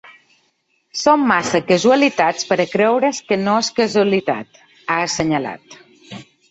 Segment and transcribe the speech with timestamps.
[1.01, 4.63] Són massa casualitats per a creure’s que no és casualitat,
[4.95, 5.83] ha assenyalat.